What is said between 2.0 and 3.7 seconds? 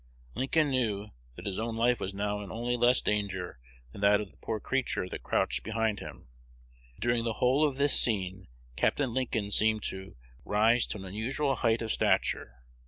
now in only less danger